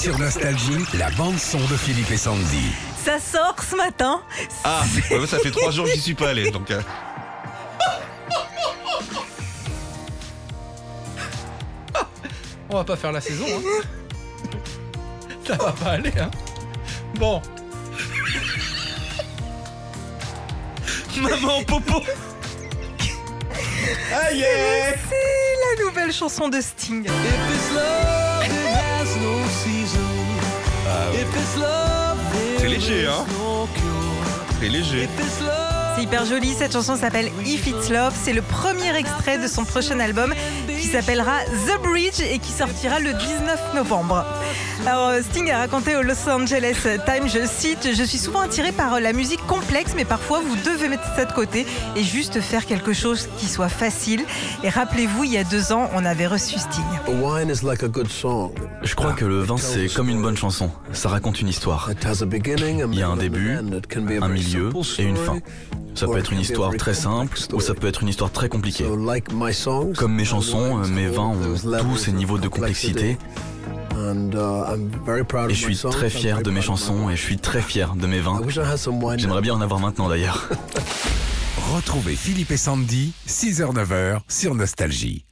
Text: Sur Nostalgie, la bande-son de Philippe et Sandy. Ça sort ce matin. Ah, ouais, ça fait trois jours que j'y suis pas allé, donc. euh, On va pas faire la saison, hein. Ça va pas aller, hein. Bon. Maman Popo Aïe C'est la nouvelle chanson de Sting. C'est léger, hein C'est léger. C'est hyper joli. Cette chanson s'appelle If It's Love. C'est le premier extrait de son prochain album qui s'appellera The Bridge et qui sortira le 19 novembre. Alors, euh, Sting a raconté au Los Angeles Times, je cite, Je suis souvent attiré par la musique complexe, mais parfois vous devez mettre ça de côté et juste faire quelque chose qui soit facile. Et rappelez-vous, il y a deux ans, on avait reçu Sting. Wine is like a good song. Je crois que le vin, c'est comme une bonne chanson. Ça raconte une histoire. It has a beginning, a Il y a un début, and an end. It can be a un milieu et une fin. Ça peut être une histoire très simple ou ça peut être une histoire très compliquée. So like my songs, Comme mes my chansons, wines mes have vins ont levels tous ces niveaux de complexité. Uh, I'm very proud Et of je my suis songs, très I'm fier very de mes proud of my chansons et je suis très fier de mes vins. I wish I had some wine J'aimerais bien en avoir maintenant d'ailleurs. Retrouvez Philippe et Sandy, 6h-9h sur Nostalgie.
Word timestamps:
Sur 0.00 0.18
Nostalgie, 0.18 0.84
la 0.98 1.08
bande-son 1.10 1.58
de 1.58 1.76
Philippe 1.76 2.10
et 2.10 2.16
Sandy. 2.16 2.72
Ça 3.04 3.18
sort 3.18 3.56
ce 3.62 3.76
matin. 3.76 4.22
Ah, 4.64 4.82
ouais, 5.10 5.26
ça 5.26 5.38
fait 5.38 5.50
trois 5.50 5.70
jours 5.70 5.86
que 5.86 5.92
j'y 5.92 6.00
suis 6.00 6.14
pas 6.14 6.28
allé, 6.30 6.50
donc. 6.50 6.70
euh, 6.70 6.80
On 12.70 12.76
va 12.76 12.84
pas 12.84 12.96
faire 12.96 13.12
la 13.12 13.20
saison, 13.20 13.44
hein. 13.48 13.82
Ça 15.46 15.56
va 15.56 15.72
pas 15.72 15.90
aller, 15.92 16.12
hein. 16.18 16.30
Bon. 17.16 17.40
Maman 21.20 21.62
Popo 21.64 22.00
Aïe 24.12 24.44
C'est 25.08 25.78
la 25.78 25.84
nouvelle 25.84 26.12
chanson 26.12 26.48
de 26.48 26.60
Sting. 26.60 27.06
C'est 32.58 32.68
léger, 32.68 33.06
hein 33.06 33.24
C'est 34.60 34.68
léger. 34.68 35.08
C'est 35.94 36.02
hyper 36.02 36.24
joli. 36.24 36.52
Cette 36.54 36.72
chanson 36.72 36.96
s'appelle 36.96 37.30
If 37.46 37.66
It's 37.66 37.90
Love. 37.90 38.14
C'est 38.20 38.32
le 38.32 38.42
premier 38.42 38.94
extrait 38.96 39.38
de 39.38 39.46
son 39.46 39.64
prochain 39.64 40.00
album 40.00 40.34
qui 40.66 40.88
s'appellera 40.88 41.38
The 41.66 41.82
Bridge 41.82 42.20
et 42.20 42.38
qui 42.38 42.52
sortira 42.52 42.98
le 42.98 43.12
19 43.12 43.74
novembre. 43.74 44.24
Alors, 44.86 45.08
euh, 45.08 45.22
Sting 45.22 45.50
a 45.50 45.58
raconté 45.58 45.96
au 45.96 46.02
Los 46.02 46.28
Angeles 46.28 46.76
Times, 47.06 47.28
je 47.28 47.46
cite, 47.46 47.88
Je 47.94 48.02
suis 48.02 48.18
souvent 48.18 48.40
attiré 48.40 48.72
par 48.72 49.00
la 49.00 49.12
musique 49.12 49.44
complexe, 49.46 49.92
mais 49.96 50.04
parfois 50.04 50.40
vous 50.40 50.56
devez 50.56 50.88
mettre 50.88 51.04
ça 51.16 51.24
de 51.24 51.32
côté 51.32 51.64
et 51.96 52.02
juste 52.02 52.40
faire 52.40 52.66
quelque 52.66 52.92
chose 52.92 53.28
qui 53.38 53.46
soit 53.46 53.68
facile. 53.68 54.24
Et 54.62 54.68
rappelez-vous, 54.68 55.24
il 55.24 55.32
y 55.32 55.38
a 55.38 55.44
deux 55.44 55.72
ans, 55.72 55.88
on 55.94 56.04
avait 56.04 56.26
reçu 56.26 56.58
Sting. 56.58 56.84
Wine 57.06 57.50
is 57.50 57.64
like 57.64 57.82
a 57.82 57.88
good 57.88 58.10
song. 58.10 58.52
Je 58.82 58.94
crois 58.94 59.12
que 59.12 59.24
le 59.24 59.40
vin, 59.40 59.56
c'est 59.56 59.88
comme 59.88 60.08
une 60.08 60.20
bonne 60.20 60.36
chanson. 60.36 60.70
Ça 60.92 61.08
raconte 61.08 61.40
une 61.40 61.48
histoire. 61.48 61.90
It 61.90 62.04
has 62.04 62.22
a 62.22 62.26
beginning, 62.26 62.82
a 62.82 62.86
Il 62.86 62.98
y 62.98 63.02
a 63.02 63.08
un 63.08 63.16
début, 63.16 63.56
and 63.56 63.68
an 63.68 63.72
end. 63.72 63.78
It 63.78 63.86
can 63.86 64.02
be 64.02 64.20
a 64.20 64.24
un 64.24 64.28
milieu 64.28 64.70
et 64.98 65.02
une 65.02 65.16
fin. 65.16 65.38
Ça 65.94 66.06
peut 66.06 66.18
être 66.18 66.32
une 66.32 66.40
histoire 66.40 66.74
très 66.76 66.94
simple 66.94 67.38
ou 67.52 67.60
ça 67.60 67.74
peut 67.74 67.86
être 67.86 68.02
une 68.02 68.08
histoire 68.08 68.30
très 68.30 68.48
compliquée. 68.48 68.84
So 68.84 68.96
like 68.96 69.32
my 69.32 69.54
songs, 69.54 69.92
Comme 69.96 70.12
mes 70.12 70.22
my 70.22 70.28
chansons, 70.28 70.78
wines 70.80 70.92
mes 70.92 71.06
have 71.06 71.14
vins 71.14 71.22
ont 71.28 71.40
levels 71.40 71.80
tous 71.80 71.96
ces 71.96 72.12
niveaux 72.12 72.38
de 72.38 72.48
complexité. 72.48 73.16
Uh, 73.96 74.10
I'm 74.72 74.90
very 75.06 75.24
proud 75.24 75.50
Et 75.50 75.52
of 75.52 75.58
je 75.58 75.66
my 75.66 75.74
suis 75.74 75.76
songs, 75.76 75.90
très 75.90 76.06
I'm 76.06 76.10
fier 76.10 76.34
very 76.34 76.42
de 76.44 76.50
mes 76.50 76.60
proud 76.60 76.74
of 76.74 76.80
my 76.80 76.86
chansons 76.86 77.10
et 77.10 77.16
je 77.16 77.22
suis 77.22 77.38
très 77.38 77.62
fier 77.62 77.94
de 77.94 78.06
mes 78.06 78.20
vins. 78.20 78.40
I 78.40 78.44
wish 78.44 78.56
I 78.56 78.60
had 78.60 78.76
some 78.76 79.02
wine 79.02 79.18
J'aimerais 79.18 79.40
bien 79.40 79.54
en 79.54 79.60
avoir 79.60 79.80
maintenant 79.80 80.08
d'ailleurs. 80.08 80.48
Retrouvez 81.74 82.16
Philippe 82.16 82.50
et 82.50 82.56
Sandy, 82.56 83.12
6h-9h 83.28 84.20
sur 84.28 84.54
Nostalgie. 84.54 85.24